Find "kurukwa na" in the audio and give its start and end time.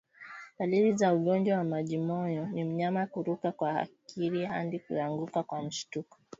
3.07-3.79